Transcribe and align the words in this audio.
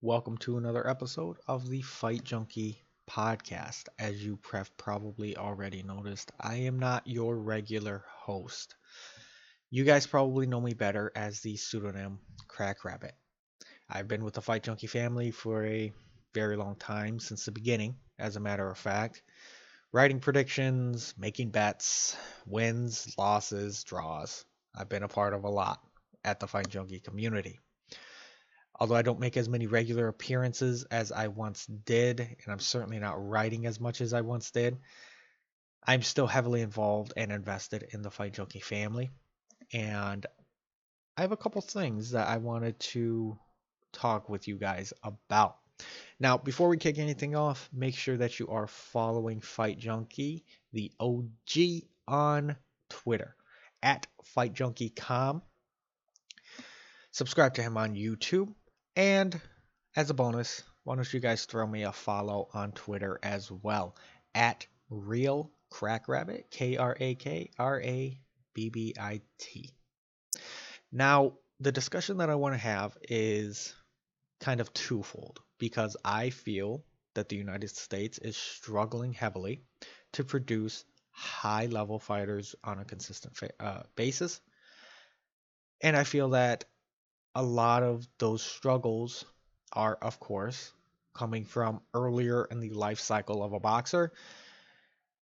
Welcome 0.00 0.38
to 0.38 0.58
another 0.58 0.88
episode 0.88 1.38
of 1.48 1.68
the 1.68 1.82
Fight 1.82 2.22
Junkie 2.22 2.84
podcast. 3.10 3.88
As 3.98 4.24
you 4.24 4.38
probably 4.76 5.36
already 5.36 5.82
noticed, 5.82 6.30
I 6.38 6.54
am 6.54 6.78
not 6.78 7.08
your 7.08 7.36
regular 7.36 8.04
host. 8.06 8.76
You 9.70 9.82
guys 9.82 10.06
probably 10.06 10.46
know 10.46 10.60
me 10.60 10.72
better 10.72 11.10
as 11.16 11.40
the 11.40 11.56
pseudonym 11.56 12.20
Krak 12.46 12.84
Rabbit. 12.84 13.16
I've 13.90 14.06
been 14.06 14.22
with 14.22 14.34
the 14.34 14.40
Fight 14.40 14.62
Junkie 14.62 14.86
family 14.86 15.32
for 15.32 15.64
a 15.64 15.92
very 16.32 16.54
long 16.54 16.76
time, 16.76 17.18
since 17.18 17.44
the 17.44 17.50
beginning, 17.50 17.96
as 18.20 18.36
a 18.36 18.40
matter 18.40 18.70
of 18.70 18.78
fact. 18.78 19.24
Writing 19.90 20.20
predictions, 20.20 21.12
making 21.18 21.50
bets, 21.50 22.16
wins, 22.46 23.16
losses, 23.18 23.82
draws. 23.82 24.44
I've 24.76 24.88
been 24.88 25.02
a 25.02 25.08
part 25.08 25.34
of 25.34 25.42
a 25.42 25.50
lot 25.50 25.80
at 26.24 26.38
the 26.38 26.46
Fight 26.46 26.68
Junkie 26.68 27.00
community. 27.00 27.58
Although 28.78 28.94
I 28.94 29.02
don't 29.02 29.18
make 29.18 29.36
as 29.36 29.48
many 29.48 29.66
regular 29.66 30.06
appearances 30.08 30.84
as 30.84 31.10
I 31.10 31.28
once 31.28 31.66
did, 31.66 32.20
and 32.20 32.52
I'm 32.52 32.60
certainly 32.60 32.98
not 32.98 33.26
writing 33.26 33.66
as 33.66 33.80
much 33.80 34.00
as 34.00 34.12
I 34.12 34.20
once 34.20 34.50
did, 34.52 34.78
I'm 35.84 36.02
still 36.02 36.26
heavily 36.26 36.62
involved 36.62 37.12
and 37.16 37.32
invested 37.32 37.88
in 37.90 38.02
the 38.02 38.10
Fight 38.10 38.34
Junkie 38.34 38.60
family. 38.60 39.10
And 39.72 40.24
I 41.16 41.22
have 41.22 41.32
a 41.32 41.36
couple 41.36 41.60
things 41.60 42.12
that 42.12 42.28
I 42.28 42.36
wanted 42.36 42.78
to 42.80 43.36
talk 43.92 44.28
with 44.28 44.46
you 44.46 44.56
guys 44.56 44.92
about. 45.02 45.56
Now, 46.20 46.38
before 46.38 46.68
we 46.68 46.76
kick 46.76 46.98
anything 46.98 47.34
off, 47.34 47.68
make 47.72 47.96
sure 47.96 48.16
that 48.16 48.38
you 48.38 48.48
are 48.48 48.66
following 48.66 49.40
Fight 49.40 49.78
Junkie, 49.78 50.44
the 50.72 50.92
OG, 51.00 51.82
on 52.06 52.56
Twitter 52.88 53.34
at 53.82 54.06
FightJunkieCom. 54.36 55.42
Subscribe 57.10 57.54
to 57.54 57.62
him 57.62 57.76
on 57.76 57.94
YouTube. 57.94 58.54
And 58.98 59.40
as 59.94 60.10
a 60.10 60.14
bonus, 60.14 60.64
why 60.82 60.96
don't 60.96 61.14
you 61.14 61.20
guys 61.20 61.44
throw 61.44 61.64
me 61.64 61.84
a 61.84 61.92
follow 61.92 62.48
on 62.52 62.72
Twitter 62.72 63.20
as 63.22 63.48
well 63.48 63.94
at 64.34 64.66
Real 64.90 65.52
Krak 65.70 66.08
Rabbit, 66.08 66.48
K 66.50 66.76
R 66.76 66.96
A 66.98 67.14
K 67.14 67.48
R 67.60 67.80
A 67.80 68.20
B 68.54 68.70
B 68.70 68.94
I 69.00 69.20
T. 69.38 69.70
Now, 70.90 71.34
the 71.60 71.70
discussion 71.70 72.16
that 72.16 72.28
I 72.28 72.34
want 72.34 72.54
to 72.54 72.58
have 72.58 72.98
is 73.08 73.72
kind 74.40 74.60
of 74.60 74.74
twofold 74.74 75.38
because 75.58 75.96
I 76.04 76.30
feel 76.30 76.82
that 77.14 77.28
the 77.28 77.36
United 77.36 77.70
States 77.70 78.18
is 78.18 78.36
struggling 78.36 79.12
heavily 79.12 79.62
to 80.14 80.24
produce 80.24 80.84
high 81.12 81.66
level 81.66 82.00
fighters 82.00 82.56
on 82.64 82.80
a 82.80 82.84
consistent 82.84 83.38
uh, 83.60 83.82
basis. 83.94 84.40
And 85.80 85.96
I 85.96 86.02
feel 86.02 86.30
that 86.30 86.64
a 87.34 87.42
lot 87.42 87.82
of 87.82 88.06
those 88.18 88.42
struggles 88.42 89.24
are, 89.72 89.96
of 89.96 90.18
course, 90.18 90.72
coming 91.14 91.44
from 91.44 91.80
earlier 91.94 92.44
in 92.44 92.60
the 92.60 92.70
life 92.70 93.00
cycle 93.00 93.42
of 93.42 93.52
a 93.52 93.60
boxer. 93.60 94.12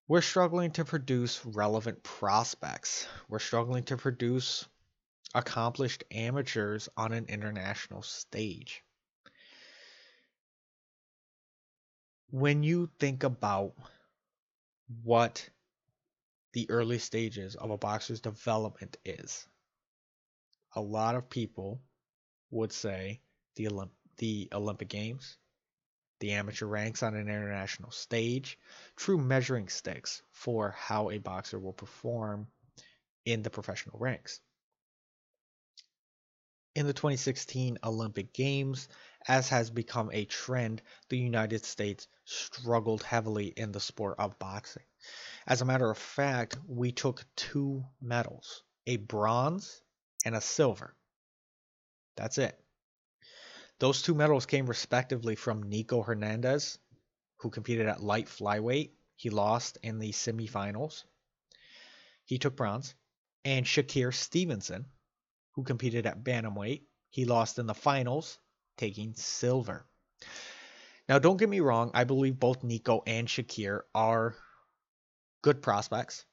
We're 0.08 0.20
struggling 0.20 0.70
to 0.72 0.84
produce 0.84 1.44
relevant 1.44 2.02
prospects. 2.02 3.08
We're 3.28 3.40
struggling 3.40 3.84
to 3.84 3.96
produce 3.96 4.66
accomplished 5.34 6.04
amateurs 6.10 6.88
on 6.96 7.12
an 7.12 7.26
international 7.28 8.02
stage. 8.02 8.82
When 12.30 12.62
you 12.62 12.88
think 12.98 13.24
about 13.24 13.74
what 15.02 15.48
the 16.52 16.70
early 16.70 16.98
stages 16.98 17.56
of 17.56 17.70
a 17.70 17.78
boxer's 17.78 18.20
development 18.20 18.96
is, 19.04 19.46
a 20.74 20.80
lot 20.80 21.14
of 21.14 21.28
people 21.28 21.80
would 22.50 22.72
say 22.72 23.20
the 23.56 23.66
Olymp- 23.66 23.90
the 24.16 24.48
Olympic 24.52 24.88
Games, 24.88 25.36
the 26.20 26.32
amateur 26.32 26.66
ranks 26.66 27.02
on 27.02 27.14
an 27.14 27.28
international 27.28 27.90
stage, 27.90 28.58
true 28.96 29.18
measuring 29.18 29.68
sticks 29.68 30.22
for 30.32 30.70
how 30.70 31.10
a 31.10 31.18
boxer 31.18 31.58
will 31.58 31.72
perform 31.72 32.48
in 33.24 33.42
the 33.42 33.50
professional 33.50 33.98
ranks. 33.98 34.40
In 36.74 36.86
the 36.86 36.92
2016 36.92 37.78
Olympic 37.84 38.32
Games, 38.32 38.88
as 39.28 39.48
has 39.48 39.70
become 39.70 40.10
a 40.12 40.24
trend, 40.26 40.82
the 41.08 41.18
United 41.18 41.64
States 41.64 42.08
struggled 42.24 43.02
heavily 43.02 43.46
in 43.46 43.72
the 43.72 43.80
sport 43.80 44.16
of 44.18 44.38
boxing. 44.38 44.84
As 45.46 45.60
a 45.60 45.64
matter 45.66 45.90
of 45.90 45.98
fact, 45.98 46.56
we 46.66 46.92
took 46.92 47.24
two 47.36 47.84
medals 48.00 48.62
a 48.86 48.96
bronze 48.96 49.82
and 50.24 50.34
a 50.34 50.40
silver. 50.40 50.95
That's 52.16 52.38
it. 52.38 52.58
Those 53.78 54.02
two 54.02 54.14
medals 54.14 54.46
came 54.46 54.66
respectively 54.66 55.36
from 55.36 55.62
Nico 55.62 56.02
Hernandez, 56.02 56.78
who 57.38 57.50
competed 57.50 57.86
at 57.86 58.02
light 58.02 58.26
flyweight. 58.26 58.92
He 59.16 59.30
lost 59.30 59.78
in 59.82 59.98
the 59.98 60.12
semifinals. 60.12 61.04
He 62.24 62.38
took 62.38 62.56
bronze. 62.56 62.94
And 63.44 63.64
Shakur 63.64 64.12
Stevenson, 64.12 64.86
who 65.52 65.62
competed 65.62 66.06
at 66.06 66.24
bantamweight. 66.24 66.82
He 67.10 67.24
lost 67.24 67.58
in 67.58 67.66
the 67.66 67.74
finals, 67.74 68.38
taking 68.76 69.14
silver. 69.14 69.86
Now, 71.08 71.18
don't 71.18 71.36
get 71.36 71.48
me 71.48 71.60
wrong, 71.60 71.92
I 71.94 72.04
believe 72.04 72.40
both 72.40 72.64
Nico 72.64 73.02
and 73.06 73.28
Shakir 73.28 73.82
are 73.94 74.34
good 75.42 75.62
prospects. 75.62 76.24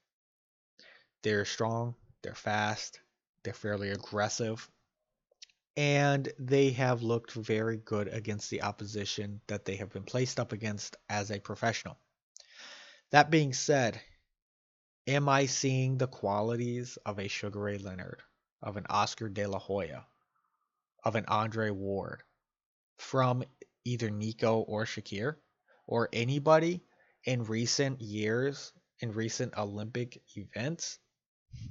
They're 1.21 1.45
strong, 1.45 1.95
they're 2.23 2.33
fast, 2.33 2.99
they're 3.43 3.53
fairly 3.53 3.91
aggressive 3.91 4.67
and 5.75 6.31
they 6.37 6.71
have 6.71 7.01
looked 7.01 7.33
very 7.33 7.77
good 7.77 8.07
against 8.07 8.49
the 8.49 8.61
opposition 8.61 9.41
that 9.47 9.65
they 9.65 9.75
have 9.75 9.91
been 9.91 10.03
placed 10.03 10.39
up 10.39 10.51
against 10.51 10.95
as 11.09 11.31
a 11.31 11.39
professional. 11.39 11.97
That 13.11 13.31
being 13.31 13.53
said, 13.53 13.99
am 15.07 15.27
I 15.29 15.45
seeing 15.45 15.97
the 15.97 16.07
qualities 16.07 16.97
of 17.05 17.19
a 17.19 17.27
Sugar 17.27 17.59
Ray 17.59 17.77
Leonard, 17.77 18.21
of 18.61 18.77
an 18.77 18.85
Oscar 18.89 19.29
De 19.29 19.45
La 19.45 19.59
Hoya, 19.59 20.05
of 21.03 21.15
an 21.15 21.25
Andre 21.27 21.69
Ward 21.71 22.21
from 22.97 23.43
either 23.83 24.09
Nico 24.09 24.59
or 24.61 24.85
Shakur 24.85 25.35
or 25.87 26.09
anybody 26.13 26.83
in 27.25 27.43
recent 27.43 28.01
years, 28.01 28.71
in 28.99 29.11
recent 29.11 29.57
Olympic 29.57 30.21
events? 30.35 30.99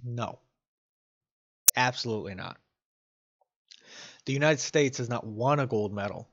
No. 0.05 0.41
Absolutely 1.77 2.35
not. 2.35 2.59
The 4.25 4.33
United 4.33 4.61
States 4.61 4.99
has 4.99 5.09
not 5.09 5.27
won 5.27 5.59
a 5.59 5.67
gold 5.67 5.93
medal 5.93 6.29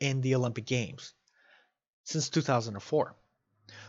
in 0.00 0.20
the 0.20 0.34
Olympic 0.34 0.64
Games 0.64 1.12
since 2.04 2.30
2004, 2.30 3.14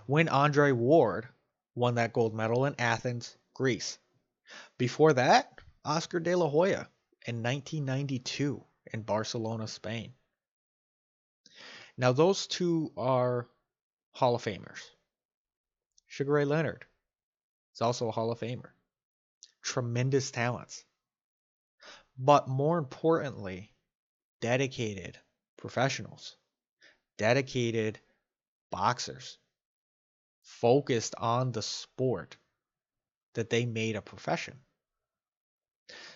when 0.08 0.28
Andre 0.28 0.72
Ward 0.72 1.28
won 1.76 1.96
that 1.96 2.14
gold 2.14 2.34
medal 2.34 2.66
in 2.66 2.76
Athens, 2.80 3.38
Greece. 3.54 3.98
Before 4.78 5.14
that, 5.14 5.60
Oscar 5.86 6.20
De 6.20 6.36
La 6.36 6.50
Hoya 6.50 6.90
in 7.26 7.44
1992 7.44 8.64
in 8.94 9.02
Barcelona, 9.04 9.68
Spain. 9.68 10.14
Now, 11.98 12.12
those 12.12 12.48
two 12.48 12.92
are 12.98 13.48
Hall 14.12 14.36
of 14.36 14.44
Famers. 14.44 14.82
Sugar 16.08 16.34
Ray 16.34 16.46
Leonard 16.46 16.86
is 17.74 17.82
also 17.82 18.08
a 18.08 18.12
Hall 18.12 18.32
of 18.32 18.40
Famer. 18.40 18.72
Tremendous 19.62 20.32
talents 20.32 20.86
but 22.18 22.48
more 22.48 22.78
importantly, 22.78 23.74
dedicated 24.42 25.20
professionals, 25.58 26.38
dedicated 27.18 28.00
boxers, 28.72 29.38
focused 30.42 31.14
on 31.18 31.52
the 31.52 31.62
sport 31.62 32.38
that 33.34 33.50
they 33.50 33.66
made 33.66 33.96
a 33.96 34.02
profession. 34.02 34.60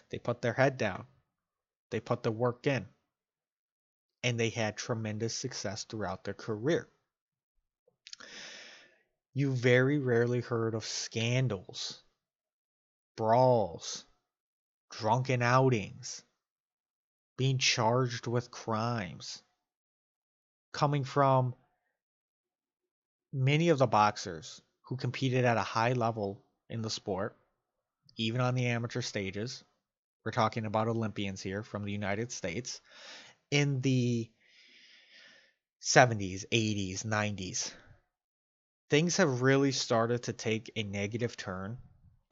They 0.09 0.19
put 0.19 0.41
their 0.41 0.53
head 0.53 0.77
down, 0.77 1.05
they 1.91 1.99
put 1.99 2.23
the 2.23 2.31
work 2.31 2.67
in, 2.67 2.87
and 4.23 4.39
they 4.39 4.49
had 4.49 4.77
tremendous 4.77 5.35
success 5.35 5.83
throughout 5.83 6.23
their 6.23 6.33
career. 6.33 6.89
You 9.33 9.53
very 9.53 9.97
rarely 9.99 10.41
heard 10.41 10.75
of 10.75 10.85
scandals, 10.85 12.03
brawls, 13.15 14.05
drunken 14.91 15.41
outings, 15.41 16.23
being 17.37 17.57
charged 17.57 18.27
with 18.27 18.51
crimes, 18.51 19.41
coming 20.73 21.03
from 21.03 21.55
many 23.33 23.69
of 23.69 23.77
the 23.77 23.87
boxers 23.87 24.61
who 24.83 24.97
competed 24.97 25.45
at 25.45 25.57
a 25.57 25.61
high 25.61 25.93
level 25.93 26.43
in 26.69 26.81
the 26.81 26.89
sport, 26.89 27.37
even 28.17 28.41
on 28.41 28.55
the 28.55 28.67
amateur 28.67 29.01
stages. 29.01 29.63
We're 30.23 30.31
talking 30.31 30.65
about 30.65 30.87
Olympians 30.87 31.41
here 31.41 31.63
from 31.63 31.83
the 31.83 31.91
United 31.91 32.31
States 32.31 32.81
in 33.49 33.81
the 33.81 34.29
70s, 35.81 36.45
80s, 36.51 37.03
90s. 37.03 37.71
Things 38.89 39.17
have 39.17 39.41
really 39.41 39.71
started 39.71 40.23
to 40.23 40.33
take 40.33 40.71
a 40.75 40.83
negative 40.83 41.35
turn 41.37 41.77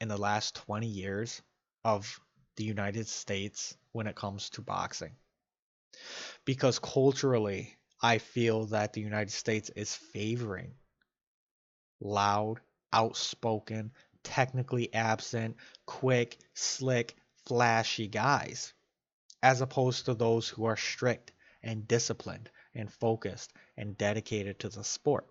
in 0.00 0.08
the 0.08 0.18
last 0.18 0.54
20 0.56 0.86
years 0.86 1.42
of 1.84 2.20
the 2.60 2.66
United 2.66 3.08
States 3.08 3.76
when 3.92 4.06
it 4.06 4.16
comes 4.16 4.50
to 4.50 4.62
boxing. 4.62 5.16
because 6.44 6.78
culturally, 6.78 7.78
I 8.02 8.18
feel 8.18 8.66
that 8.66 8.92
the 8.92 9.00
United 9.00 9.32
States 9.32 9.70
is 9.70 9.94
favoring 9.94 10.74
loud, 12.00 12.60
outspoken, 12.92 13.92
technically 14.22 14.92
absent, 14.94 15.56
quick, 15.86 16.38
slick, 16.54 17.16
flashy 17.46 18.08
guys, 18.08 18.74
as 19.42 19.60
opposed 19.60 20.06
to 20.06 20.14
those 20.14 20.48
who 20.48 20.64
are 20.66 20.76
strict 20.76 21.32
and 21.62 21.88
disciplined 21.88 22.50
and 22.74 22.92
focused 22.92 23.52
and 23.76 23.96
dedicated 23.98 24.58
to 24.60 24.68
the 24.68 24.84
sport. 24.84 25.28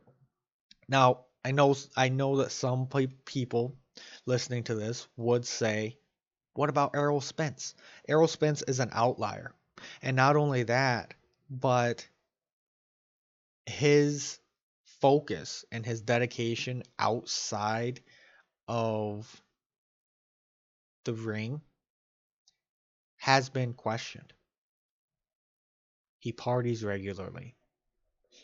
Now, 0.89 1.25
I 1.45 1.51
know 1.51 1.75
I 1.95 2.09
know 2.09 2.37
that 2.37 2.51
some 2.51 2.87
people 3.25 3.77
listening 4.25 4.63
to 4.65 4.75
this 4.75 5.07
would 5.17 5.45
say, 5.45 5.99
"What 6.53 6.69
about 6.69 6.95
Errol 6.95 7.21
Spence?" 7.21 7.75
Errol 8.07 8.27
Spence 8.27 8.61
is 8.63 8.79
an 8.79 8.89
outlier. 8.91 9.53
And 10.01 10.15
not 10.15 10.35
only 10.35 10.63
that, 10.63 11.13
but 11.49 12.07
his 13.65 14.39
focus 14.83 15.63
and 15.71 15.85
his 15.85 16.01
dedication 16.01 16.83
outside 16.97 18.03
of 18.67 19.41
the 21.05 21.13
ring 21.13 21.61
has 23.17 23.49
been 23.49 23.73
questioned. 23.73 24.33
He 26.19 26.31
parties 26.31 26.83
regularly. 26.83 27.55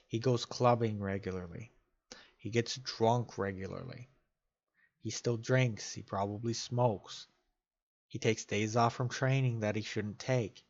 He 0.08 0.20
goes 0.20 0.46
clubbing 0.46 1.00
regularly. 1.00 1.72
He 2.38 2.50
gets 2.50 2.78
drunk 2.78 3.38
regularly. 3.38 4.10
He 5.00 5.10
still 5.10 5.38
drinks. 5.38 5.92
He 5.94 6.04
probably 6.04 6.54
smokes. 6.54 7.28
He 8.16 8.20
takes 8.20 8.46
days 8.46 8.78
off 8.78 8.96
from 8.96 9.10
training 9.10 9.60
that 9.60 9.76
he 9.76 9.82
shouldn't 9.82 10.20
take. 10.20 10.64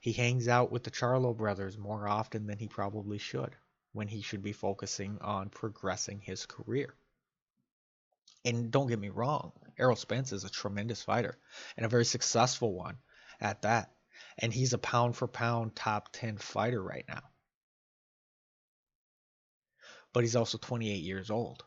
He 0.00 0.14
hangs 0.14 0.48
out 0.48 0.72
with 0.72 0.82
the 0.82 0.90
Charlo 0.90 1.36
brothers 1.36 1.76
more 1.76 2.08
often 2.08 2.46
than 2.46 2.56
he 2.56 2.68
probably 2.68 3.18
should 3.18 3.54
when 3.92 4.08
he 4.08 4.22
should 4.22 4.42
be 4.42 4.54
focusing 4.54 5.18
on 5.20 5.50
progressing 5.50 6.22
his 6.22 6.46
career. 6.46 6.94
And 8.46 8.70
don't 8.70 8.86
get 8.86 8.98
me 8.98 9.10
wrong, 9.10 9.52
Errol 9.76 9.94
Spence 9.94 10.32
is 10.32 10.44
a 10.44 10.48
tremendous 10.48 11.02
fighter 11.02 11.38
and 11.76 11.84
a 11.84 11.90
very 11.90 12.06
successful 12.06 12.72
one 12.72 12.96
at 13.42 13.60
that. 13.60 13.92
And 14.38 14.54
he's 14.54 14.72
a 14.72 14.78
pound 14.78 15.18
for 15.18 15.28
pound 15.28 15.76
top 15.76 16.14
10 16.14 16.38
fighter 16.38 16.82
right 16.82 17.04
now. 17.06 17.24
But 20.14 20.24
he's 20.24 20.34
also 20.34 20.56
28 20.56 21.02
years 21.02 21.30
old. 21.30 21.62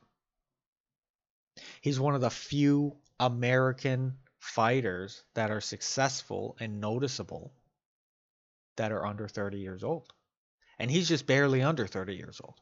He's 1.81 1.99
one 1.99 2.15
of 2.15 2.21
the 2.21 2.31
few 2.31 2.97
American 3.19 4.17
fighters 4.39 5.23
that 5.33 5.51
are 5.51 5.61
successful 5.61 6.55
and 6.59 6.79
noticeable 6.79 7.53
that 8.75 8.91
are 8.91 9.05
under 9.05 9.27
30 9.27 9.57
years 9.59 9.83
old. 9.83 10.13
And 10.79 10.91
he's 10.91 11.07
just 11.07 11.25
barely 11.25 11.63
under 11.63 11.87
30 11.87 12.15
years 12.15 12.39
old. 12.43 12.55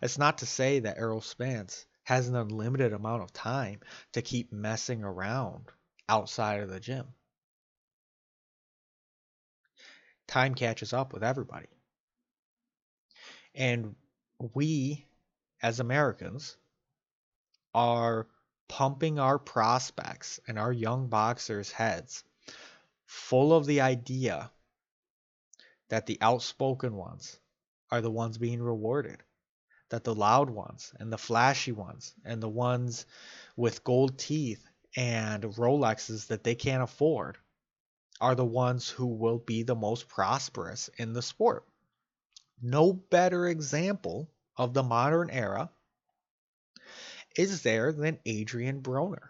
It's 0.00 0.18
not 0.18 0.38
to 0.38 0.46
say 0.46 0.80
that 0.80 0.98
Errol 0.98 1.20
Spence 1.20 1.86
has 2.04 2.28
an 2.28 2.36
unlimited 2.36 2.92
amount 2.92 3.22
of 3.22 3.32
time 3.32 3.80
to 4.12 4.22
keep 4.22 4.52
messing 4.52 5.02
around 5.02 5.70
outside 6.08 6.60
of 6.60 6.68
the 6.68 6.80
gym. 6.80 7.06
Time 10.26 10.54
catches 10.54 10.92
up 10.92 11.12
with 11.12 11.22
everybody. 11.22 11.68
And 13.54 13.94
we, 14.38 15.06
as 15.62 15.80
Americans, 15.80 16.56
are 17.74 18.26
pumping 18.68 19.18
our 19.18 19.38
prospects 19.38 20.40
and 20.46 20.58
our 20.58 20.72
young 20.72 21.08
boxers' 21.08 21.72
heads 21.72 22.24
full 23.04 23.52
of 23.52 23.66
the 23.66 23.80
idea 23.80 24.50
that 25.88 26.06
the 26.06 26.18
outspoken 26.20 26.96
ones 26.96 27.38
are 27.90 28.00
the 28.00 28.10
ones 28.10 28.38
being 28.38 28.62
rewarded, 28.62 29.22
that 29.90 30.04
the 30.04 30.14
loud 30.14 30.48
ones 30.48 30.94
and 30.98 31.12
the 31.12 31.18
flashy 31.18 31.72
ones 31.72 32.14
and 32.24 32.42
the 32.42 32.48
ones 32.48 33.04
with 33.56 33.84
gold 33.84 34.18
teeth 34.18 34.66
and 34.96 35.42
Rolexes 35.42 36.28
that 36.28 36.44
they 36.44 36.54
can't 36.54 36.82
afford 36.82 37.36
are 38.20 38.34
the 38.34 38.44
ones 38.44 38.88
who 38.88 39.06
will 39.06 39.38
be 39.38 39.62
the 39.62 39.74
most 39.74 40.08
prosperous 40.08 40.88
in 40.96 41.12
the 41.12 41.22
sport. 41.22 41.66
No 42.60 42.92
better 42.92 43.46
example 43.48 44.30
of 44.56 44.72
the 44.72 44.82
modern 44.82 45.28
era 45.28 45.70
is 47.36 47.62
there 47.62 47.92
than 47.92 48.18
Adrian 48.26 48.82
Broner. 48.82 49.28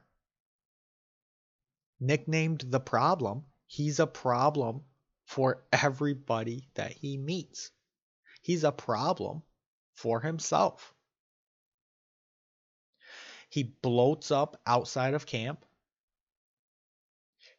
Nicknamed 2.01 2.65
the 2.69 2.81
problem 2.81 3.45
He's 3.73 4.01
a 4.01 4.07
problem 4.07 4.85
for 5.25 5.65
everybody 5.73 6.69
that 6.75 6.93
he 6.93 7.17
meets. 7.17 7.71
He's 8.43 8.65
a 8.65 8.71
problem 8.71 9.43
for 9.95 10.21
himself. 10.21 10.93
He 13.49 13.65
bloats 13.83 14.31
up 14.31 14.61
outside 14.67 15.15
of 15.15 15.25
camp. 15.25 15.65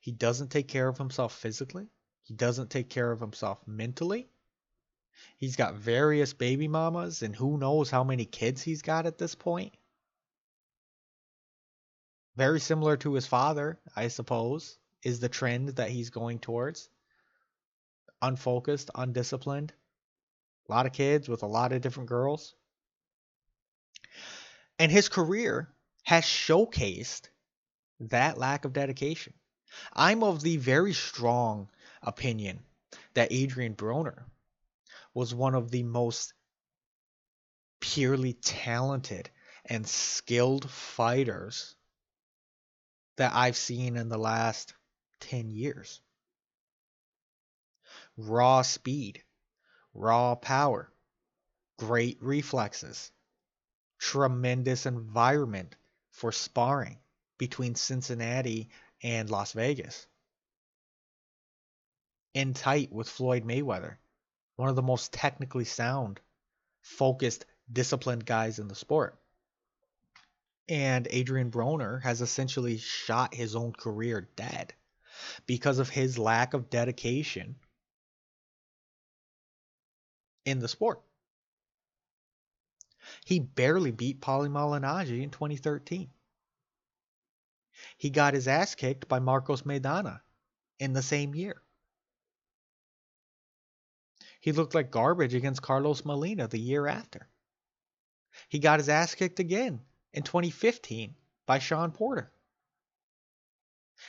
He 0.02 0.12
doesn't 0.12 0.50
take 0.50 0.68
care 0.68 0.88
of 0.88 1.00
himself 1.00 1.34
physically. 1.34 1.88
He 2.22 2.36
doesn't 2.36 2.70
take 2.70 2.92
care 2.92 3.12
of 3.12 3.20
himself 3.20 3.66
mentally. 3.66 4.30
He's 5.38 5.56
got 5.56 5.74
various 5.74 6.32
baby 6.32 6.68
mamas, 6.68 7.24
and 7.24 7.36
who 7.36 7.58
knows 7.58 7.90
how 7.90 8.04
many 8.04 8.26
kids 8.26 8.62
he's 8.62 8.84
got 8.84 9.08
at 9.08 9.18
this 9.18 9.34
point. 9.34 9.74
Very 12.36 12.60
similar 12.60 12.98
to 12.98 13.14
his 13.14 13.28
father, 13.28 13.80
I 13.96 14.08
suppose 14.08 14.78
is 15.04 15.20
the 15.20 15.30
trend 15.30 15.70
that 15.70 15.92
he's 15.92 16.10
going 16.10 16.40
towards. 16.40 16.90
Unfocused, 18.22 18.90
undisciplined. 18.96 19.74
A 20.68 20.72
lot 20.72 20.86
of 20.86 20.94
kids 20.94 21.30
with 21.30 21.44
a 21.44 21.48
lot 21.48 21.74
of 21.74 21.82
different 21.82 22.10
girls. 22.10 22.56
And 24.80 24.92
his 24.92 25.10
career 25.10 25.70
has 26.04 26.24
showcased 26.24 27.30
that 28.00 28.38
lack 28.38 28.66
of 28.66 28.74
dedication. 28.74 29.34
I'm 29.94 30.24
of 30.24 30.42
the 30.42 30.58
very 30.58 30.94
strong 30.94 31.70
opinion 32.02 32.64
that 33.14 33.32
Adrian 33.32 33.76
Broner 33.76 34.24
was 35.14 35.36
one 35.36 35.56
of 35.56 35.70
the 35.70 35.84
most 35.84 36.34
purely 37.80 38.34
talented 38.34 39.30
and 39.66 39.88
skilled 39.88 40.70
fighters 40.70 41.76
that 43.18 43.34
I've 43.34 43.58
seen 43.58 43.96
in 43.96 44.10
the 44.10 44.18
last 44.18 44.74
10 45.22 45.50
years. 45.50 46.02
Raw 48.18 48.62
speed, 48.62 49.24
raw 49.94 50.36
power, 50.36 50.92
great 51.78 52.18
reflexes, 52.22 53.12
tremendous 54.00 54.86
environment 54.86 55.76
for 56.12 56.32
sparring 56.32 56.98
between 57.38 57.76
Cincinnati 57.76 58.70
and 59.02 59.30
Las 59.30 59.54
Vegas. 59.54 60.08
In 62.34 62.54
tight 62.54 62.92
with 62.92 63.10
Floyd 63.10 63.44
Mayweather, 63.44 63.98
one 64.56 64.70
of 64.70 64.76
the 64.76 64.82
most 64.82 65.14
technically 65.14 65.66
sound, 65.66 66.20
focused, 66.82 67.46
disciplined 67.72 68.26
guys 68.26 68.60
in 68.60 68.68
the 68.68 68.76
sport. 68.76 69.20
And 70.70 71.08
Adrian 71.10 71.52
Broner 71.52 72.02
has 72.04 72.22
essentially 72.22 72.78
shot 72.78 73.34
his 73.34 73.56
own 73.56 73.74
career 73.74 74.30
dead 74.36 74.74
because 75.46 75.80
of 75.80 75.90
his 75.90 76.18
lack 76.18 76.54
of 76.54 76.70
dedication 76.70 77.56
in 80.46 80.60
the 80.60 80.68
sport. 80.68 81.02
He 83.26 83.40
barely 83.40 83.92
beat 83.92 84.22
Paulie 84.22 84.50
Malignaggi 84.50 85.22
in 85.22 85.30
2013. 85.30 86.10
He 87.98 88.10
got 88.10 88.34
his 88.34 88.48
ass 88.48 88.76
kicked 88.76 89.08
by 89.08 89.20
Marcos 89.20 89.64
Maidana 89.64 90.22
in 90.80 90.94
the 90.94 91.02
same 91.02 91.36
year. 91.36 91.62
He 94.40 94.52
looked 94.52 94.76
like 94.76 94.92
garbage 94.92 95.34
against 95.34 95.62
Carlos 95.62 96.06
Molina 96.06 96.48
the 96.48 96.60
year 96.60 96.88
after. 96.88 97.28
He 98.50 98.60
got 98.60 98.80
his 98.80 98.90
ass 98.90 99.16
kicked 99.16 99.40
again 99.40 99.82
in 100.14 100.24
2015 100.24 101.16
by 101.46 101.60
Shawn 101.60 101.92
Porter. 101.92 102.32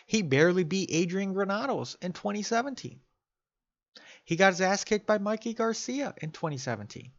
He 0.07 0.23
barely 0.23 0.65
beat 0.65 0.91
Adrian 0.93 1.33
Granados 1.33 1.97
in 2.01 2.13
2017. 2.13 3.01
He 4.25 4.37
got 4.37 4.55
his 4.55 4.61
ass 4.61 4.85
kicked 4.85 5.07
by 5.07 5.19
Mikey 5.19 5.55
Garcia 5.55 6.15
in 6.21 6.31
2017. 6.31 7.13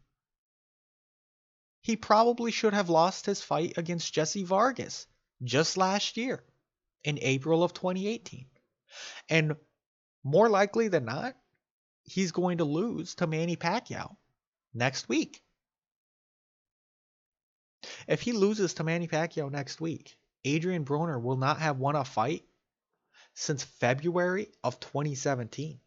He 1.82 1.96
probably 1.96 2.50
should 2.50 2.74
have 2.74 2.90
lost 2.90 3.26
his 3.26 3.40
fight 3.40 3.78
against 3.78 4.12
Jesse 4.12 4.42
Vargas 4.42 5.06
just 5.44 5.76
last 5.76 6.16
year 6.16 6.42
in 7.04 7.18
April 7.22 7.62
of 7.62 7.72
2018. 7.72 8.46
And 9.28 9.56
more 10.24 10.48
likely 10.48 10.88
than 10.88 11.04
not, 11.04 11.36
he's 12.02 12.32
going 12.32 12.58
to 12.58 12.64
lose 12.64 13.14
to 13.16 13.26
Manny 13.28 13.56
Pacquiao 13.56 14.16
next 14.74 15.08
week. 15.08 15.42
If 18.08 18.22
he 18.22 18.32
loses 18.32 18.74
to 18.74 18.84
Manny 18.84 19.08
Pacquiao 19.08 19.50
next 19.50 19.80
week, 19.80 20.16
Adrian 20.44 20.84
Broner 20.84 21.20
will 21.20 21.36
not 21.36 21.58
have 21.58 21.78
won 21.78 21.96
a 21.96 22.04
fight 22.04 22.44
since 23.34 23.62
February 23.62 24.48
of 24.64 24.80
2017, 24.80 25.80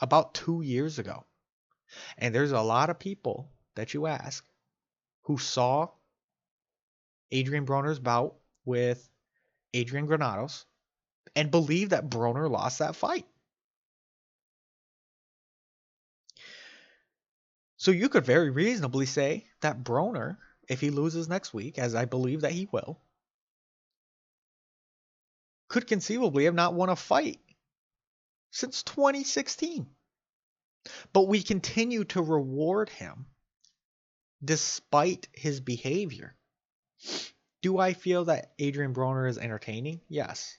about 0.00 0.34
two 0.34 0.62
years 0.62 0.98
ago. 0.98 1.24
And 2.18 2.34
there's 2.34 2.52
a 2.52 2.60
lot 2.60 2.90
of 2.90 2.98
people 2.98 3.50
that 3.74 3.94
you 3.94 4.06
ask 4.06 4.44
who 5.22 5.38
saw 5.38 5.88
Adrian 7.30 7.66
Broner's 7.66 7.98
bout 7.98 8.36
with 8.64 9.08
Adrian 9.74 10.06
Granados 10.06 10.66
and 11.34 11.50
believe 11.50 11.90
that 11.90 12.08
Broner 12.08 12.50
lost 12.50 12.78
that 12.78 12.96
fight. 12.96 13.26
So 17.76 17.90
you 17.90 18.08
could 18.08 18.24
very 18.24 18.50
reasonably 18.50 19.06
say 19.06 19.46
that 19.60 19.82
Broner, 19.82 20.36
if 20.68 20.80
he 20.80 20.90
loses 20.90 21.28
next 21.28 21.52
week, 21.52 21.78
as 21.78 21.94
I 21.94 22.04
believe 22.04 22.42
that 22.42 22.52
he 22.52 22.68
will, 22.70 23.00
could 25.68 25.86
conceivably 25.86 26.44
have 26.44 26.54
not 26.54 26.74
won 26.74 26.88
a 26.88 26.96
fight 26.96 27.40
since 28.50 28.82
2016. 28.82 29.86
But 31.12 31.28
we 31.28 31.42
continue 31.42 32.04
to 32.04 32.22
reward 32.22 32.90
him 32.90 33.26
despite 34.44 35.28
his 35.32 35.60
behavior. 35.60 36.36
Do 37.62 37.78
I 37.78 37.92
feel 37.92 38.24
that 38.24 38.52
Adrian 38.58 38.92
Broner 38.92 39.28
is 39.28 39.38
entertaining? 39.38 40.00
Yes. 40.08 40.58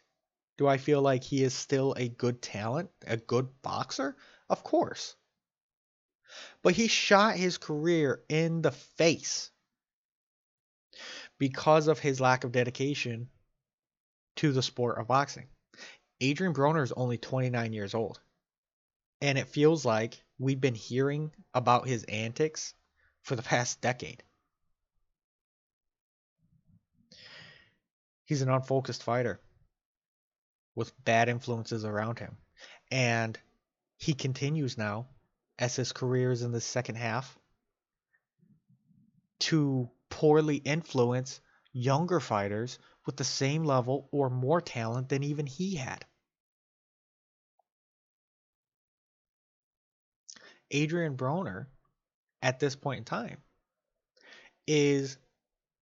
Do 0.57 0.67
I 0.67 0.77
feel 0.77 1.01
like 1.01 1.23
he 1.23 1.43
is 1.43 1.53
still 1.53 1.93
a 1.97 2.07
good 2.07 2.41
talent, 2.41 2.89
a 3.05 3.17
good 3.17 3.49
boxer? 3.61 4.15
Of 4.49 4.63
course. 4.63 5.15
But 6.61 6.73
he 6.73 6.87
shot 6.87 7.35
his 7.35 7.57
career 7.57 8.23
in 8.29 8.61
the 8.61 8.71
face 8.71 9.51
because 11.37 11.87
of 11.87 11.99
his 11.99 12.19
lack 12.19 12.43
of 12.43 12.51
dedication 12.51 13.29
to 14.37 14.51
the 14.51 14.63
sport 14.63 14.97
of 14.99 15.07
boxing. 15.07 15.47
Adrian 16.21 16.53
Broner 16.53 16.83
is 16.83 16.91
only 16.93 17.17
29 17.17 17.73
years 17.73 17.93
old. 17.93 18.19
And 19.21 19.37
it 19.37 19.47
feels 19.47 19.85
like 19.85 20.21
we've 20.37 20.59
been 20.59 20.75
hearing 20.75 21.31
about 21.53 21.87
his 21.87 22.03
antics 22.05 22.73
for 23.21 23.35
the 23.35 23.43
past 23.43 23.81
decade. 23.81 24.23
He's 28.25 28.41
an 28.41 28.49
unfocused 28.49 29.03
fighter 29.03 29.39
with 30.75 30.91
bad 31.03 31.29
influences 31.29 31.85
around 31.85 32.19
him. 32.19 32.37
And 32.91 33.37
he 33.97 34.13
continues 34.13 34.77
now, 34.77 35.07
as 35.59 35.75
his 35.75 35.91
career 35.91 36.31
is 36.31 36.41
in 36.41 36.51
the 36.51 36.61
second 36.61 36.95
half, 36.95 37.37
to 39.39 39.89
poorly 40.13 40.57
influence 40.57 41.41
younger 41.71 42.19
fighters 42.19 42.77
with 43.07 43.17
the 43.17 43.23
same 43.23 43.63
level 43.63 44.07
or 44.11 44.29
more 44.29 44.61
talent 44.61 45.09
than 45.09 45.23
even 45.23 45.47
he 45.47 45.75
had. 45.75 46.05
Adrian 50.69 51.17
Broner, 51.17 51.65
at 52.43 52.59
this 52.59 52.75
point 52.75 52.99
in 52.99 53.05
time, 53.05 53.37
is 54.67 55.17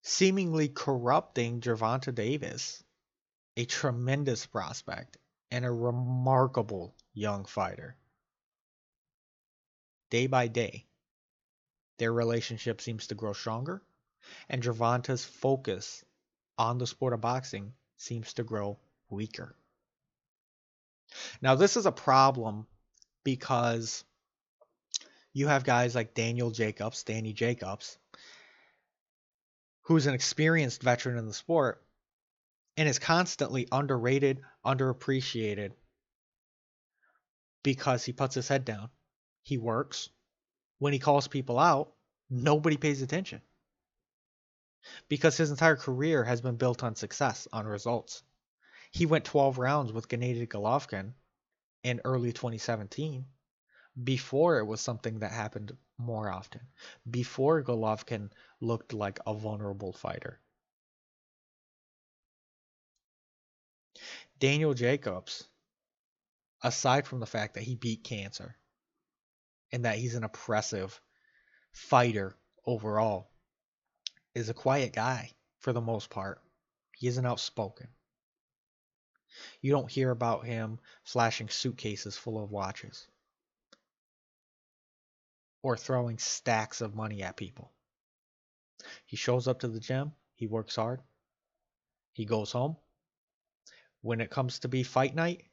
seemingly 0.01 0.69
corrupting 0.69 1.59
Gervonta 1.59 2.15
Davis, 2.15 2.81
a 3.57 3.65
tremendous 3.65 4.45
prospect 4.45 5.17
and 5.51 5.65
a 5.65 5.71
remarkable 5.71 6.95
young 7.13 7.43
fighter. 7.43 7.97
Day 10.09 10.27
by 10.27 10.47
day, 10.47 10.85
their 11.97 12.13
relationship 12.13 12.79
seems 12.79 13.07
to 13.07 13.15
grow 13.15 13.33
stronger, 13.33 13.83
and 14.49 14.61
Gervonta's 14.61 15.23
focus 15.23 16.03
on 16.57 16.77
the 16.77 16.87
sport 16.87 17.13
of 17.13 17.21
boxing 17.21 17.73
seems 17.97 18.33
to 18.33 18.43
grow 18.43 18.77
weaker. 19.09 19.55
Now, 21.41 21.55
this 21.55 21.77
is 21.77 21.85
a 21.85 21.91
problem 21.91 22.67
because 23.23 24.03
you 25.33 25.47
have 25.47 25.63
guys 25.63 25.95
like 25.95 26.13
Daniel 26.13 26.51
Jacobs, 26.51 27.03
Danny 27.03 27.33
Jacobs, 27.33 27.97
who's 29.83 30.07
an 30.07 30.13
experienced 30.13 30.83
veteran 30.83 31.17
in 31.17 31.25
the 31.25 31.33
sport 31.33 31.83
and 32.77 32.87
is 32.87 32.99
constantly 32.99 33.67
underrated, 33.71 34.41
underappreciated 34.65 35.71
because 37.63 38.03
he 38.03 38.13
puts 38.13 38.35
his 38.35 38.47
head 38.47 38.65
down. 38.65 38.89
He 39.43 39.57
works. 39.57 40.09
When 40.79 40.93
he 40.93 40.99
calls 40.99 41.27
people 41.27 41.59
out, 41.59 41.93
nobody 42.29 42.77
pays 42.77 43.01
attention 43.01 43.41
because 45.09 45.37
his 45.37 45.51
entire 45.51 45.75
career 45.75 46.23
has 46.23 46.41
been 46.41 46.55
built 46.55 46.83
on 46.83 46.95
success, 46.95 47.47
on 47.53 47.65
results. 47.65 48.23
He 48.91 49.05
went 49.05 49.25
12 49.25 49.57
rounds 49.57 49.93
with 49.93 50.07
Gennady 50.07 50.47
Golovkin 50.47 51.13
in 51.83 52.01
early 52.03 52.31
2017 52.31 53.25
before 54.03 54.59
it 54.59 54.65
was 54.65 54.81
something 54.81 55.19
that 55.19 55.31
happened 55.31 55.75
more 55.97 56.29
often, 56.31 56.61
before 57.09 57.63
Golovkin 57.63 58.31
looked 58.59 58.93
like 58.93 59.19
a 59.25 59.33
vulnerable 59.33 59.93
fighter. 59.93 60.39
Daniel 64.39 64.73
Jacobs, 64.73 65.47
aside 66.63 67.05
from 67.05 67.19
the 67.19 67.25
fact 67.25 67.53
that 67.53 67.63
he 67.63 67.75
beat 67.75 68.03
cancer 68.03 68.55
and 69.71 69.85
that 69.85 69.97
he's 69.97 70.15
an 70.15 70.23
oppressive 70.23 70.99
fighter 71.71 72.35
overall, 72.65 73.30
is 74.33 74.49
a 74.49 74.53
quiet 74.53 74.93
guy 74.93 75.31
for 75.59 75.73
the 75.73 75.81
most 75.81 76.09
part. 76.09 76.41
He 76.97 77.07
isn't 77.07 77.25
outspoken. 77.25 77.87
You 79.61 79.71
don't 79.71 79.91
hear 79.91 80.11
about 80.11 80.45
him 80.45 80.79
flashing 81.03 81.49
suitcases 81.49 82.17
full 82.17 82.41
of 82.43 82.51
watches 82.51 83.07
or 85.63 85.77
throwing 85.77 86.17
stacks 86.17 86.81
of 86.81 86.95
money 86.95 87.21
at 87.21 87.37
people. 87.37 87.71
He 89.05 89.15
shows 89.15 89.47
up 89.47 89.59
to 89.59 89.67
the 89.67 89.79
gym, 89.79 90.13
he 90.35 90.47
works 90.47 90.75
hard, 90.75 91.01
he 92.13 92.25
goes 92.25 92.51
home. 92.51 92.77
When 94.01 94.21
it 94.21 94.31
comes 94.31 94.59
to 94.59 94.67
be 94.67 94.83
fight 94.83 95.13
night, 95.13 95.45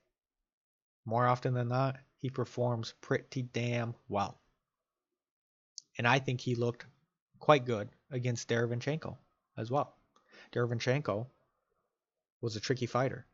more 1.04 1.26
often 1.26 1.52
than 1.52 1.68
not, 1.68 1.96
he 2.16 2.30
performs 2.30 2.94
pretty 3.00 3.42
damn 3.42 3.94
well. 4.08 4.40
And 5.98 6.06
I 6.06 6.18
think 6.18 6.40
he 6.40 6.54
looked 6.54 6.86
quite 7.38 7.64
good 7.64 7.88
against 8.10 8.48
Derevyanchenko 8.48 9.16
as 9.56 9.70
well. 9.70 9.96
Derevyanchenko 10.52 11.26
was 12.40 12.56
a 12.56 12.60
tricky 12.60 12.86
fighter 12.86 13.26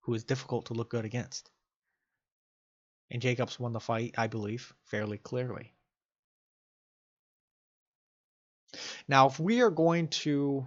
who 0.00 0.12
was 0.12 0.24
difficult 0.24 0.66
to 0.66 0.74
look 0.74 0.90
good 0.90 1.04
against. 1.04 1.50
And 3.10 3.22
Jacobs 3.22 3.58
won 3.58 3.72
the 3.72 3.80
fight, 3.80 4.14
I 4.18 4.26
believe, 4.26 4.74
fairly 4.84 5.18
clearly. 5.18 5.72
Now, 9.06 9.28
if 9.28 9.40
we 9.40 9.62
are 9.62 9.70
going 9.70 10.08
to 10.08 10.66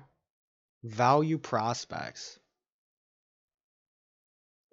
value 0.83 1.37
prospects 1.37 2.39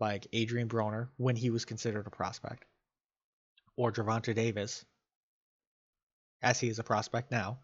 like 0.01 0.27
Adrian 0.33 0.69
Broner 0.69 1.09
when 1.17 1.37
he 1.37 1.51
was 1.51 1.65
considered 1.65 2.07
a 2.07 2.11
prospect, 2.11 2.65
or 3.77 3.93
Gervonta 3.93 4.35
Davis, 4.35 4.85
as 6.41 6.59
he 6.61 6.69
is 6.69 6.79
a 6.79 6.85
prospect 6.85 7.31
now, 7.31 7.59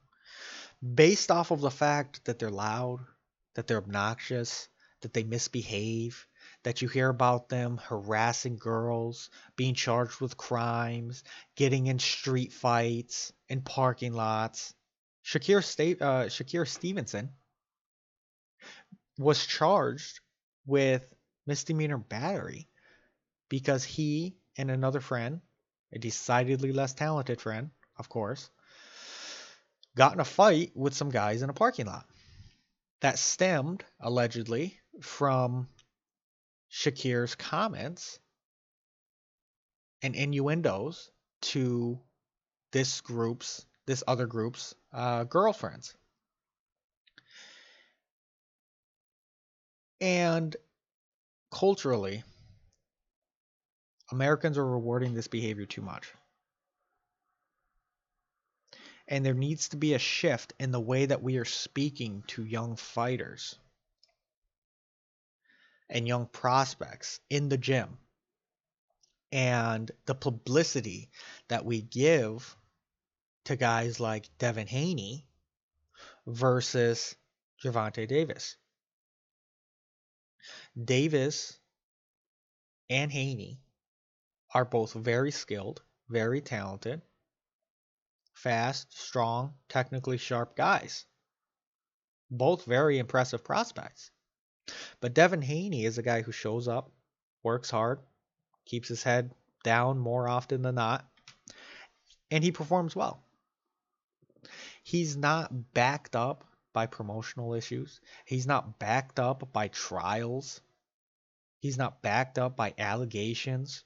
based 0.84 1.30
off 1.30 1.50
of 1.50 1.60
the 1.60 1.70
fact 1.70 2.24
that 2.24 2.38
they're 2.38 2.50
loud, 2.50 3.00
that 3.54 3.66
they're 3.66 3.78
obnoxious, 3.78 4.68
that 5.00 5.14
they 5.14 5.22
misbehave, 5.22 6.26
that 6.62 6.82
you 6.82 6.88
hear 6.88 7.08
about 7.08 7.48
them 7.48 7.78
harassing 7.78 8.56
girls, 8.56 9.30
being 9.56 9.74
charged 9.74 10.20
with 10.20 10.36
crimes, 10.36 11.24
getting 11.56 11.86
in 11.86 11.98
street 11.98 12.52
fights, 12.52 13.32
in 13.48 13.62
parking 13.62 14.12
lots. 14.12 14.74
Shakur, 15.24 15.64
Sta- 15.64 16.00
uh, 16.00 16.26
Shakur 16.26 16.68
Stevenson 16.68 17.30
was 19.18 19.46
charged 19.46 20.20
with 20.66 21.14
misdemeanor 21.46 21.98
battery 21.98 22.68
because 23.48 23.84
he 23.84 24.36
and 24.56 24.70
another 24.70 25.00
friend, 25.00 25.40
a 25.92 25.98
decidedly 25.98 26.72
less 26.72 26.94
talented 26.94 27.40
friend, 27.40 27.70
of 27.96 28.08
course, 28.08 28.50
got 29.96 30.12
in 30.12 30.20
a 30.20 30.24
fight 30.24 30.72
with 30.74 30.94
some 30.94 31.10
guys 31.10 31.42
in 31.42 31.50
a 31.50 31.54
parking 31.54 31.86
lot. 31.86 32.06
That 33.00 33.18
stemmed, 33.18 33.84
allegedly, 34.00 34.78
from 35.00 35.68
Shakur's 36.70 37.34
comments 37.34 38.18
and 40.02 40.14
innuendos 40.14 41.10
to 41.42 42.00
this 42.72 43.00
group's, 43.00 43.64
this 43.86 44.02
other 44.06 44.26
group's 44.26 44.74
uh, 44.92 45.24
girlfriends. 45.24 45.94
And 50.00 50.56
culturally, 51.52 52.22
Americans 54.10 54.58
are 54.58 54.66
rewarding 54.66 55.14
this 55.14 55.28
behavior 55.28 55.66
too 55.66 55.82
much 55.82 56.12
and 59.08 59.24
there 59.24 59.34
needs 59.34 59.68
to 59.70 59.76
be 59.76 59.94
a 59.94 59.98
shift 59.98 60.52
in 60.58 60.70
the 60.70 60.80
way 60.80 61.06
that 61.06 61.22
we 61.22 61.36
are 61.36 61.44
speaking 61.44 62.22
to 62.28 62.44
young 62.44 62.76
fighters. 62.76 63.58
and 65.88 66.08
young 66.08 66.26
prospects 66.26 67.20
in 67.30 67.48
the 67.48 67.58
gym 67.58 67.98
and 69.32 69.90
the 70.06 70.14
publicity 70.14 71.10
that 71.48 71.64
we 71.64 71.82
give 71.82 72.56
to 73.44 73.56
guys 73.56 74.00
like 74.00 74.28
Devin 74.38 74.66
Haney 74.66 75.26
versus 76.26 77.16
Gervonta 77.62 78.06
Davis. 78.08 78.56
Davis 80.82 81.58
and 82.88 83.12
Haney 83.12 83.60
are 84.52 84.64
both 84.64 84.92
very 84.92 85.30
skilled, 85.30 85.82
very 86.08 86.40
talented, 86.40 87.02
fast, 88.34 88.96
strong, 88.98 89.54
technically 89.68 90.18
sharp 90.18 90.56
guys. 90.56 91.06
Both 92.30 92.64
very 92.64 92.98
impressive 92.98 93.44
prospects. 93.44 94.10
But 95.00 95.14
Devin 95.14 95.42
Haney 95.42 95.84
is 95.84 95.98
a 95.98 96.02
guy 96.02 96.22
who 96.22 96.32
shows 96.32 96.68
up, 96.68 96.90
works 97.42 97.70
hard, 97.70 98.00
keeps 98.64 98.88
his 98.88 99.02
head 99.02 99.34
down 99.62 99.98
more 99.98 100.28
often 100.28 100.62
than 100.62 100.74
not, 100.74 101.06
and 102.30 102.42
he 102.42 102.52
performs 102.52 102.96
well. 102.96 103.22
He's 104.82 105.16
not 105.16 105.72
backed 105.72 106.16
up 106.16 106.44
by 106.72 106.86
promotional 106.86 107.54
issues. 107.54 108.00
He's 108.26 108.46
not 108.46 108.78
backed 108.78 109.18
up 109.18 109.52
by 109.52 109.68
trials. 109.68 110.60
He's 111.60 111.78
not 111.78 112.02
backed 112.02 112.38
up 112.38 112.56
by 112.56 112.74
allegations 112.76 113.84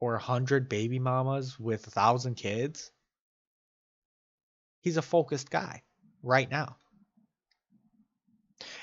or 0.00 0.14
a 0.16 0.20
hundred 0.20 0.68
baby 0.68 0.98
mamas 0.98 1.58
with 1.60 1.86
a 1.86 1.90
thousand 1.90 2.34
kids. 2.34 2.90
He's 4.84 4.98
a 4.98 5.02
focused 5.02 5.48
guy 5.48 5.82
right 6.22 6.50
now. 6.50 6.76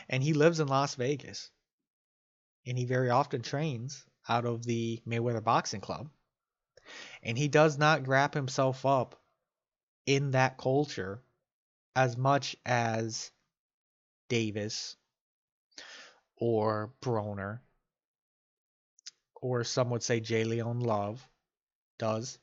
And 0.09 0.23
he 0.23 0.33
lives 0.33 0.59
in 0.59 0.67
Las 0.67 0.95
Vegas. 0.95 1.51
And 2.65 2.75
he 2.75 2.85
very 2.85 3.11
often 3.11 3.43
trains 3.43 4.03
out 4.27 4.45
of 4.45 4.65
the 4.65 4.99
Mayweather 5.07 5.43
Boxing 5.43 5.79
Club. 5.79 6.09
And 7.21 7.37
he 7.37 7.47
does 7.47 7.77
not 7.77 8.07
wrap 8.07 8.33
himself 8.33 8.83
up 8.83 9.21
in 10.07 10.31
that 10.31 10.57
culture 10.57 11.21
as 11.95 12.17
much 12.17 12.55
as 12.65 13.31
Davis 14.27 14.95
or 16.35 16.91
Broner 17.01 17.59
or 19.35 19.63
some 19.63 19.91
would 19.91 20.01
say 20.01 20.19
J'Leon 20.19 20.81
Love 20.83 21.27
does. 21.99 22.39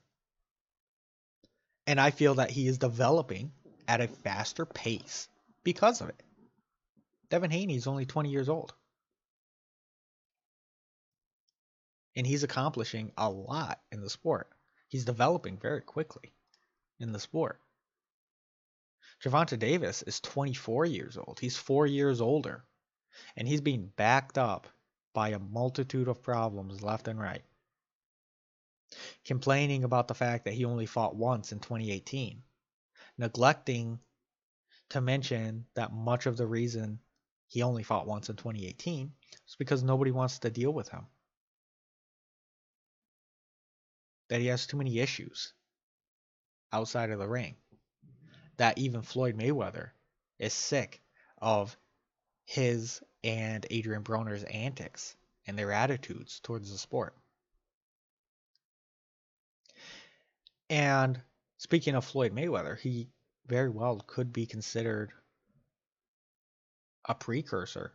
And 1.89 1.99
I 1.99 2.11
feel 2.11 2.35
that 2.35 2.51
he 2.51 2.69
is 2.69 2.77
developing 2.77 3.51
at 3.89 4.03
a 4.03 4.09
faster 4.09 4.67
pace 4.67 5.27
because 5.65 6.03
of 6.03 6.11
it. 6.11 6.23
Devin 7.31 7.51
Haney 7.51 7.77
is 7.77 7.87
only 7.87 8.05
20 8.05 8.29
years 8.29 8.51
old. 8.51 8.75
And 12.15 12.27
he's 12.27 12.43
accomplishing 12.43 13.11
a 13.17 13.31
lot 13.31 13.81
in 13.91 14.03
the 14.03 14.11
sport. 14.11 14.51
He's 14.89 15.07
developing 15.07 15.57
very 15.57 15.81
quickly 15.81 16.35
in 17.01 17.13
the 17.13 17.19
sport. 17.19 17.59
Gervonta 19.25 19.59
Davis 19.59 20.03
is 20.03 20.21
24 20.21 20.85
years 20.85 21.17
old. 21.17 21.39
He's 21.41 21.57
four 21.57 21.87
years 21.87 22.21
older. 22.21 22.65
And 23.35 23.49
he's 23.49 23.63
being 23.63 23.91
backed 23.97 24.37
up 24.37 24.67
by 25.15 25.31
a 25.31 25.39
multitude 25.39 26.09
of 26.09 26.23
problems 26.23 26.83
left 26.83 27.09
and 27.09 27.19
right. 27.19 27.45
Complaining 29.25 29.85
about 29.85 30.09
the 30.09 30.15
fact 30.15 30.45
that 30.45 30.55
he 30.55 30.65
only 30.65 30.87
fought 30.87 31.15
once 31.15 31.53
in 31.53 31.61
2018. 31.61 32.43
Neglecting 33.19 33.99
to 34.91 35.01
mention 35.01 35.67
that 35.75 35.93
much 35.93 36.27
of 36.27 36.37
the 36.37 36.47
reason 36.47 37.01
he 37.47 37.63
only 37.63 37.83
fought 37.83 38.07
once 38.07 38.29
in 38.29 38.37
2018 38.37 39.13
is 39.47 39.57
because 39.57 39.83
nobody 39.83 40.11
wants 40.11 40.39
to 40.39 40.51
deal 40.51 40.73
with 40.73 40.89
him. 40.89 41.07
That 44.29 44.41
he 44.41 44.47
has 44.47 44.67
too 44.67 44.77
many 44.77 44.99
issues 44.99 45.53
outside 46.73 47.11
of 47.11 47.19
the 47.19 47.29
ring 47.29 47.57
that 48.59 48.79
even 48.79 49.03
Floyd 49.03 49.37
Mayweather 49.37 49.91
is 50.39 50.53
sick 50.53 51.01
of 51.39 51.77
his 52.45 53.01
and 53.25 53.67
Adrian 53.71 54.03
Broner's 54.03 54.45
antics 54.45 55.17
and 55.47 55.59
their 55.59 55.73
attitudes 55.73 56.41
towards 56.41 56.71
the 56.71 56.79
sport. 56.79 57.17
And 60.71 61.21
speaking 61.57 61.95
of 61.95 62.05
Floyd 62.05 62.33
Mayweather, 62.33 62.79
he 62.79 63.09
very 63.47 63.71
well 63.71 64.01
could 64.07 64.33
be 64.33 64.47
considered 64.47 65.13
a 67.07 67.15
precursor 67.15 67.93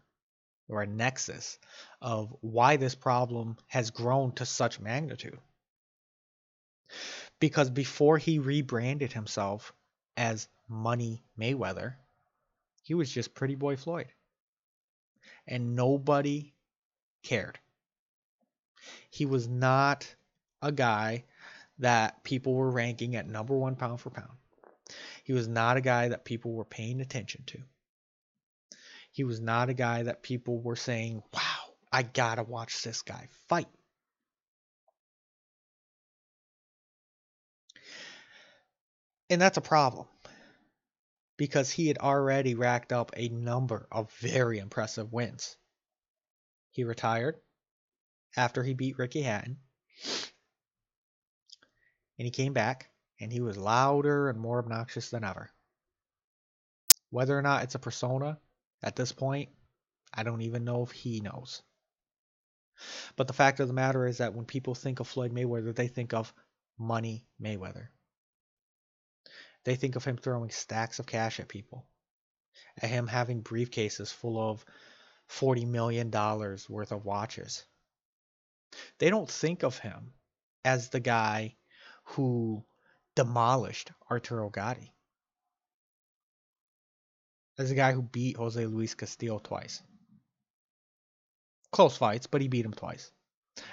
or 0.67 0.81
a 0.81 0.87
nexus 0.87 1.59
of 2.01 2.35
why 2.41 2.77
this 2.77 2.95
problem 2.95 3.57
has 3.67 3.91
grown 3.91 4.31
to 4.33 4.45
such 4.45 4.79
magnitude. 4.79 5.37
Because 7.39 7.69
before 7.69 8.17
he 8.17 8.39
rebranded 8.39 9.13
himself 9.13 9.73
as 10.17 10.47
Money 10.67 11.23
Mayweather, 11.37 11.95
he 12.81 12.93
was 12.93 13.11
just 13.11 13.35
Pretty 13.35 13.55
Boy 13.55 13.75
Floyd. 13.75 14.07
And 15.45 15.75
nobody 15.75 16.53
cared. 17.21 17.59
He 19.09 19.25
was 19.25 19.47
not 19.47 20.15
a 20.61 20.71
guy 20.71 21.25
that 21.79 22.23
people 22.23 22.53
were 22.53 22.69
ranking 22.69 23.15
at 23.15 23.27
number 23.27 23.57
one 23.57 23.75
pound 23.75 23.99
for 23.99 24.09
pound. 24.09 24.37
He 25.23 25.33
was 25.33 25.47
not 25.47 25.77
a 25.77 25.81
guy 25.81 26.09
that 26.09 26.25
people 26.25 26.53
were 26.53 26.65
paying 26.65 27.01
attention 27.01 27.43
to. 27.47 27.59
He 29.11 29.23
was 29.23 29.39
not 29.39 29.69
a 29.69 29.73
guy 29.73 30.03
that 30.03 30.23
people 30.23 30.59
were 30.59 30.75
saying, 30.75 31.21
wow, 31.33 31.75
I 31.91 32.03
gotta 32.03 32.43
watch 32.43 32.81
this 32.83 33.01
guy 33.01 33.27
fight. 33.47 33.67
And 39.29 39.41
that's 39.41 39.57
a 39.57 39.61
problem 39.61 40.07
because 41.37 41.71
he 41.71 41.87
had 41.87 41.97
already 41.97 42.55
racked 42.55 42.91
up 42.91 43.11
a 43.15 43.29
number 43.29 43.87
of 43.91 44.11
very 44.13 44.59
impressive 44.59 45.11
wins. 45.11 45.57
He 46.71 46.83
retired 46.83 47.35
after 48.35 48.63
he 48.63 48.73
beat 48.73 48.97
Ricky 48.97 49.21
Hatton. 49.21 49.57
And 52.17 52.25
he 52.25 52.31
came 52.31 52.53
back 52.53 52.89
and 53.19 53.31
he 53.31 53.41
was 53.41 53.57
louder 53.57 54.29
and 54.29 54.39
more 54.39 54.59
obnoxious 54.59 55.09
than 55.09 55.23
ever. 55.23 55.49
Whether 57.09 57.37
or 57.37 57.41
not 57.41 57.63
it's 57.63 57.75
a 57.75 57.79
persona 57.79 58.39
at 58.81 58.95
this 58.95 59.11
point, 59.11 59.49
I 60.13 60.23
don't 60.23 60.41
even 60.41 60.63
know 60.63 60.83
if 60.83 60.91
he 60.91 61.21
knows. 61.21 61.61
But 63.15 63.27
the 63.27 63.33
fact 63.33 63.59
of 63.59 63.67
the 63.67 63.73
matter 63.73 64.07
is 64.07 64.17
that 64.17 64.33
when 64.33 64.45
people 64.45 64.75
think 64.75 64.99
of 64.99 65.07
Floyd 65.07 65.31
Mayweather, 65.31 65.75
they 65.75 65.87
think 65.87 66.13
of 66.13 66.33
Money 66.77 67.25
Mayweather. 67.39 67.87
They 69.63 69.75
think 69.75 69.95
of 69.95 70.03
him 70.03 70.17
throwing 70.17 70.49
stacks 70.49 70.99
of 70.99 71.05
cash 71.05 71.39
at 71.39 71.47
people, 71.47 71.85
at 72.77 72.89
him 72.89 73.07
having 73.07 73.43
briefcases 73.43 74.11
full 74.11 74.37
of 74.39 74.65
$40 75.29 75.67
million 75.67 76.11
worth 76.11 76.91
of 76.91 77.05
watches. 77.05 77.63
They 78.97 79.09
don't 79.09 79.29
think 79.29 79.63
of 79.63 79.77
him 79.77 80.13
as 80.65 80.89
the 80.89 80.99
guy 80.99 81.55
who 82.03 82.63
demolished 83.15 83.91
Arturo 84.09 84.49
Gatti. 84.49 84.93
As 87.57 87.69
the 87.69 87.75
guy 87.75 87.91
who 87.91 88.01
beat 88.01 88.37
Jose 88.37 88.65
Luis 88.65 88.95
Castillo 88.95 89.39
twice. 89.39 89.81
Close 91.71 91.97
fights, 91.97 92.27
but 92.27 92.41
he 92.41 92.47
beat 92.47 92.65
him 92.65 92.73
twice. 92.73 93.11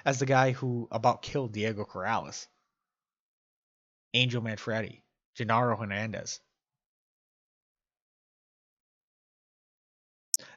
As 0.05 0.19
the 0.19 0.27
guy 0.27 0.53
who 0.53 0.89
about 0.91 1.23
killed 1.23 1.53
Diego 1.53 1.85
Corrales. 1.85 2.47
Angel 4.13 4.43
Manfredy. 4.43 5.03
Genaro 5.37 5.79
Hernandez. 5.79 6.41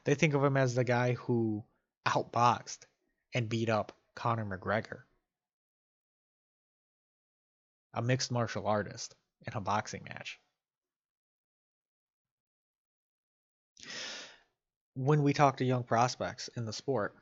They 0.04 0.14
think 0.14 0.34
of 0.34 0.44
him 0.44 0.56
as 0.56 0.74
the 0.74 0.84
guy 0.84 1.14
who 1.14 1.64
outboxed 2.06 2.80
and 3.32 3.48
beat 3.48 3.68
up 3.68 3.96
Conor 4.14 4.44
McGregor, 4.44 5.02
a 7.94 8.02
mixed 8.02 8.30
martial 8.30 8.66
artist 8.66 9.14
in 9.46 9.52
a 9.54 9.60
boxing 9.60 10.04
match. 10.04 10.38
When 14.94 15.22
we 15.22 15.32
talk 15.32 15.56
to 15.56 15.64
young 15.64 15.84
prospects 15.84 16.48
in 16.56 16.64
the 16.64 16.72
sport, 16.72 17.14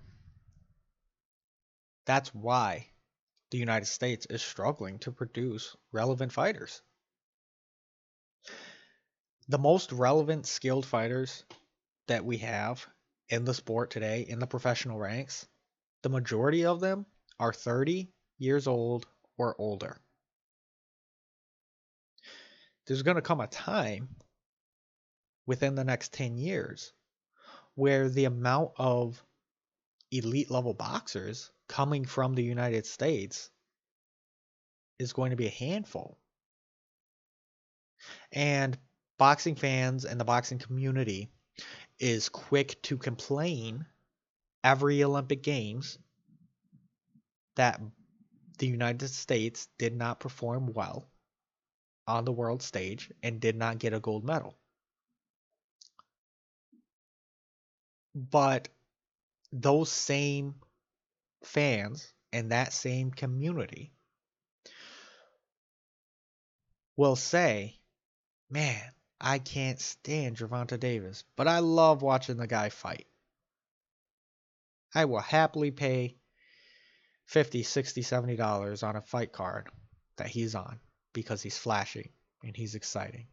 that's 2.04 2.35
why 2.35 2.87
the 3.50 3.58
United 3.58 3.87
States 3.87 4.26
is 4.26 4.42
struggling 4.42 4.98
to 5.00 5.12
produce 5.12 5.76
relevant 5.92 6.32
fighters 6.32 6.82
the 9.48 9.58
most 9.58 9.92
relevant 9.92 10.46
skilled 10.46 10.87
fighters 10.87 11.44
that 12.08 12.24
we 12.24 12.38
have 12.38 12.87
in 13.28 13.44
the 13.44 13.54
sport 13.54 13.90
today 13.90 14.22
in 14.22 14.38
the 14.38 14.46
professional 14.46 14.98
ranks, 14.98 15.46
the 16.02 16.08
majority 16.08 16.64
of 16.64 16.80
them 16.80 17.06
are 17.38 17.52
30 17.52 18.11
years 18.38 18.66
old 18.66 19.06
or 19.37 19.54
older. 19.58 20.00
There's 22.86 23.02
going 23.02 23.16
to 23.16 23.22
come 23.22 23.40
a 23.40 23.46
time 23.46 24.08
within 25.46 25.74
the 25.74 25.84
next 25.84 26.12
10 26.12 26.36
years 26.36 26.92
where 27.74 28.08
the 28.08 28.24
amount 28.24 28.72
of 28.76 29.22
elite 30.10 30.50
level 30.50 30.74
boxers 30.74 31.50
coming 31.68 32.04
from 32.04 32.34
the 32.34 32.42
United 32.42 32.86
States 32.86 33.50
is 34.98 35.12
going 35.12 35.30
to 35.30 35.36
be 35.36 35.46
a 35.46 35.50
handful. 35.50 36.18
And 38.32 38.76
boxing 39.18 39.54
fans 39.54 40.04
and 40.04 40.20
the 40.20 40.24
boxing 40.24 40.58
community 40.58 41.30
is 41.98 42.28
quick 42.28 42.80
to 42.82 42.98
complain 42.98 43.86
every 44.64 45.02
Olympic 45.04 45.42
Games 45.42 45.98
that 47.56 47.80
the 48.58 48.66
United 48.66 49.08
States 49.08 49.68
did 49.78 49.96
not 49.96 50.20
perform 50.20 50.72
well 50.72 51.08
on 52.06 52.24
the 52.24 52.32
world 52.32 52.62
stage 52.62 53.10
and 53.22 53.40
did 53.40 53.56
not 53.56 53.78
get 53.78 53.94
a 53.94 54.00
gold 54.00 54.24
medal. 54.24 54.56
But 58.14 58.68
those 59.52 59.90
same 59.90 60.56
fans 61.44 62.12
and 62.32 62.52
that 62.52 62.72
same 62.72 63.10
community 63.10 63.92
will 66.96 67.16
say, 67.16 67.78
man, 68.50 68.82
I 69.20 69.38
can't 69.38 69.80
stand 69.80 70.36
Gervonta 70.36 70.78
Davis, 70.78 71.24
but 71.36 71.48
I 71.48 71.60
love 71.60 72.02
watching 72.02 72.36
the 72.36 72.46
guy 72.46 72.68
fight. 72.68 73.06
I 74.94 75.06
will 75.06 75.20
happily 75.20 75.70
pay 75.70 76.16
50, 77.26 77.62
60, 77.62 78.02
70 78.02 78.36
dollars 78.36 78.82
on 78.82 78.96
a 78.96 79.00
fight 79.00 79.32
card 79.32 79.70
that 80.16 80.26
he's 80.26 80.54
on 80.54 80.80
because 81.12 81.42
he's 81.42 81.59
flashy 81.59 82.12
and 82.44 82.57
he's 82.57 82.75
exciting. 82.75 83.27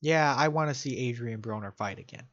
Yeah, 0.00 0.34
I 0.34 0.48
want 0.48 0.70
to 0.70 0.74
see 0.74 1.08
Adrian 1.08 1.40
Broner 1.40 1.74
fight 1.74 1.98
again. 1.98 2.26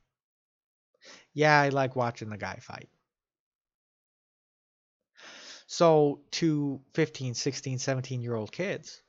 Yeah, 1.34 1.60
I 1.60 1.70
like 1.70 1.96
watching 1.96 2.30
the 2.30 2.38
guy 2.38 2.58
fight. 2.62 2.90
So, 5.66 6.22
to 6.32 6.82
15, 6.94 7.34
16, 7.34 7.80
17 7.80 8.22
year 8.22 8.36
old 8.36 8.52
kids 8.52 9.02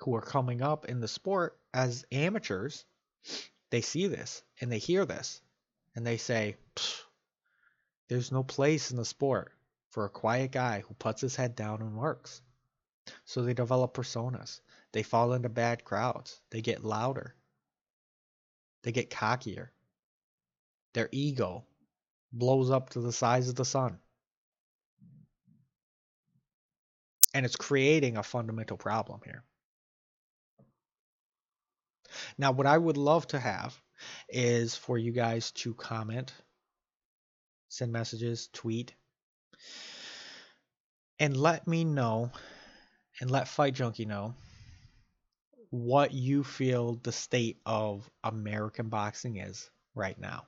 who 0.00 0.14
are 0.14 0.20
coming 0.20 0.60
up 0.60 0.86
in 0.86 1.00
the 1.00 1.08
sport 1.08 1.58
as 1.72 2.04
amateurs, 2.12 2.84
they 3.70 3.80
see 3.80 4.06
this 4.06 4.42
and 4.60 4.70
they 4.70 4.78
hear 4.78 5.06
this 5.06 5.40
and 5.94 6.06
they 6.06 6.16
say, 6.16 6.56
there's 8.08 8.32
no 8.32 8.42
place 8.42 8.90
in 8.90 8.96
the 8.96 9.04
sport 9.04 9.52
for 9.90 10.04
a 10.04 10.10
quiet 10.10 10.52
guy 10.52 10.80
who 10.80 10.94
puts 10.94 11.20
his 11.20 11.36
head 11.36 11.56
down 11.56 11.80
and 11.80 11.96
works. 11.96 12.42
So 13.24 13.42
they 13.42 13.54
develop 13.54 13.94
personas. 13.94 14.60
They 14.92 15.02
fall 15.02 15.32
into 15.32 15.48
bad 15.48 15.84
crowds. 15.84 16.40
They 16.50 16.60
get 16.60 16.84
louder. 16.84 17.34
They 18.82 18.92
get 18.92 19.10
cockier. 19.10 19.70
Their 20.92 21.08
ego 21.10 21.64
blows 22.32 22.70
up 22.70 22.90
to 22.90 23.00
the 23.00 23.12
size 23.12 23.48
of 23.48 23.56
the 23.56 23.64
sun. 23.64 23.98
And 27.32 27.44
it's 27.44 27.56
creating 27.56 28.16
a 28.16 28.22
fundamental 28.22 28.76
problem 28.76 29.20
here. 29.24 29.42
Now, 32.38 32.52
what 32.52 32.66
I 32.66 32.78
would 32.78 32.96
love 32.96 33.26
to 33.28 33.40
have 33.40 33.76
is 34.28 34.76
for 34.76 34.96
you 34.96 35.12
guys 35.12 35.50
to 35.52 35.74
comment, 35.74 36.32
send 37.68 37.92
messages, 37.92 38.48
tweet, 38.52 38.94
and 41.18 41.36
let 41.36 41.66
me 41.66 41.84
know 41.84 42.30
and 43.20 43.30
let 43.30 43.48
Fight 43.48 43.74
Junkie 43.74 44.04
know 44.04 44.34
what 45.70 46.12
you 46.12 46.44
feel 46.44 46.94
the 47.02 47.12
state 47.12 47.60
of 47.66 48.08
American 48.22 48.88
boxing 48.88 49.36
is 49.36 49.70
right 49.94 50.18
now. 50.18 50.46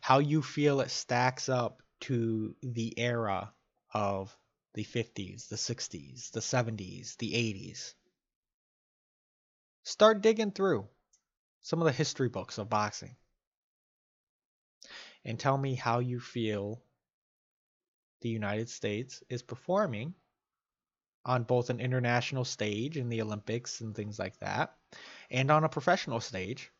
How 0.00 0.18
you 0.18 0.42
feel 0.42 0.80
it 0.80 0.90
stacks 0.90 1.48
up 1.48 1.82
to 2.00 2.54
the 2.62 2.98
era 2.98 3.52
of 3.92 4.36
the 4.74 4.84
50s, 4.84 5.48
the 5.48 5.56
60s, 5.56 6.30
the 6.30 6.40
70s, 6.40 7.16
the 7.18 7.32
80s. 7.32 7.94
Start 9.82 10.22
digging 10.22 10.52
through 10.52 10.88
some 11.62 11.80
of 11.80 11.86
the 11.86 11.92
history 11.92 12.28
books 12.28 12.58
of 12.58 12.70
boxing 12.70 13.16
and 15.24 15.38
tell 15.38 15.58
me 15.58 15.74
how 15.74 15.98
you 15.98 16.20
feel 16.20 16.82
the 18.20 18.28
United 18.28 18.68
States 18.68 19.22
is 19.28 19.42
performing 19.42 20.14
on 21.24 21.44
both 21.44 21.70
an 21.70 21.80
international 21.80 22.44
stage 22.44 22.96
in 22.96 23.08
the 23.08 23.22
Olympics 23.22 23.80
and 23.80 23.94
things 23.94 24.18
like 24.18 24.38
that, 24.38 24.74
and 25.30 25.50
on 25.50 25.64
a 25.64 25.68
professional 25.68 26.20
stage, 26.20 26.70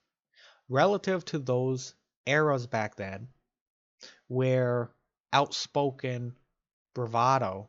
relative 0.68 1.24
to 1.26 1.38
those 1.38 1.94
eras 2.26 2.66
back 2.66 2.96
then 2.96 3.28
where 4.28 4.90
outspoken 5.32 6.34
bravado 6.94 7.68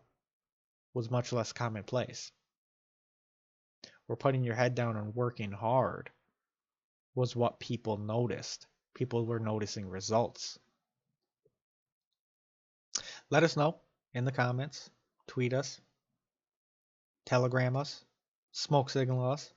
was 0.93 1.12
much 1.12 1.31
less 1.31 1.53
commonplace. 1.53 2.31
Where 4.05 4.15
putting 4.15 4.43
your 4.43 4.55
head 4.55 4.75
down 4.75 4.97
and 4.97 5.15
working 5.15 5.51
hard 5.51 6.10
was 7.15 7.36
what 7.36 7.60
people 7.60 7.97
noticed. 7.97 8.67
People 8.93 9.25
were 9.25 9.39
noticing 9.39 9.88
results. 9.88 10.60
Let 13.29 13.43
us 13.43 13.55
know 13.55 13.79
in 14.13 14.25
the 14.25 14.31
comments, 14.31 14.89
tweet 15.27 15.53
us, 15.53 15.79
telegram 17.25 17.75
us, 17.75 18.03
smoke 18.51 18.89
signal 18.89 19.31
us. 19.31 19.51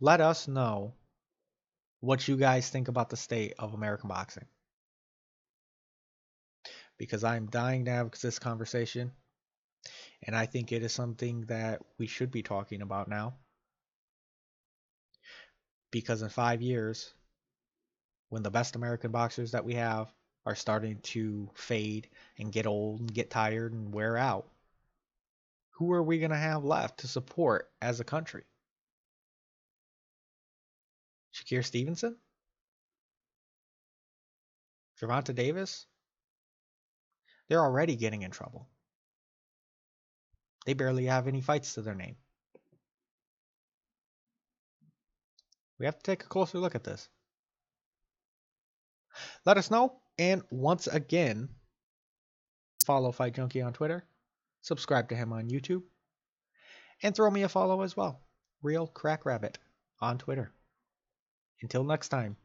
Let 0.00 0.20
us 0.20 0.48
know 0.48 0.94
what 2.00 2.26
you 2.26 2.36
guys 2.36 2.68
think 2.68 2.88
about 2.88 3.10
the 3.10 3.16
state 3.16 3.54
of 3.58 3.74
American 3.74 4.08
boxing. 4.08 4.46
Because 6.98 7.24
I'm 7.24 7.46
dying 7.46 7.84
to 7.86 7.90
have 7.90 8.10
this 8.20 8.38
conversation. 8.38 9.12
And 10.22 10.36
I 10.36 10.46
think 10.46 10.72
it 10.72 10.82
is 10.82 10.92
something 10.92 11.42
that 11.46 11.80
we 11.98 12.06
should 12.06 12.30
be 12.30 12.42
talking 12.42 12.82
about 12.82 13.08
now. 13.08 13.34
Because 15.90 16.22
in 16.22 16.28
five 16.28 16.62
years, 16.62 17.12
when 18.28 18.42
the 18.42 18.50
best 18.50 18.76
American 18.76 19.10
boxers 19.10 19.52
that 19.52 19.64
we 19.64 19.74
have 19.74 20.12
are 20.46 20.54
starting 20.54 21.00
to 21.00 21.50
fade 21.54 22.08
and 22.38 22.52
get 22.52 22.66
old 22.66 23.00
and 23.00 23.12
get 23.12 23.30
tired 23.30 23.72
and 23.72 23.92
wear 23.92 24.16
out, 24.16 24.46
who 25.80 25.92
are 25.92 26.02
we 26.02 26.18
going 26.18 26.30
to 26.30 26.36
have 26.36 26.62
left 26.62 27.00
to 27.00 27.08
support 27.08 27.70
as 27.80 28.00
a 28.00 28.04
country? 28.04 28.42
Shakur 31.34 31.64
Stevenson? 31.64 32.16
Gervonta 35.00 35.34
Davis? 35.34 35.86
They're 37.48 37.62
already 37.62 37.96
getting 37.96 38.20
in 38.20 38.30
trouble. 38.30 38.68
They 40.66 40.74
barely 40.74 41.06
have 41.06 41.26
any 41.26 41.40
fights 41.40 41.72
to 41.74 41.80
their 41.80 41.94
name. 41.94 42.16
We 45.78 45.86
have 45.86 45.96
to 45.96 46.02
take 46.02 46.24
a 46.24 46.28
closer 46.28 46.58
look 46.58 46.74
at 46.74 46.84
this. 46.84 47.08
Let 49.46 49.56
us 49.56 49.70
know. 49.70 49.94
And 50.18 50.42
once 50.50 50.88
again, 50.88 51.48
follow 52.84 53.12
Fight 53.12 53.34
Junkie 53.34 53.62
on 53.62 53.72
Twitter, 53.72 54.04
subscribe 54.60 55.08
to 55.08 55.14
him 55.14 55.32
on 55.32 55.48
YouTube, 55.48 55.82
and 57.02 57.14
throw 57.14 57.30
me 57.30 57.42
a 57.42 57.48
follow 57.48 57.82
as 57.82 57.96
well. 57.96 58.20
Real 58.62 58.86
Krak 58.86 59.24
Rabbit 59.24 59.58
on 60.00 60.18
Twitter. 60.18 60.52
Until 61.62 61.84
next 61.84 62.08
time. 62.08 62.36